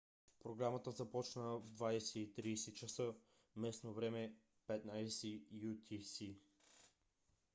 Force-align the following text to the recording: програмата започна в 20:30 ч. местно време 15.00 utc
програмата 0.39 0.91
започна 0.91 1.41
в 1.59 1.69
20:30 1.69 2.73
ч. 2.73 3.15
местно 3.55 3.93
време 3.93 4.35
15.00 4.67 5.41
utc 5.53 6.35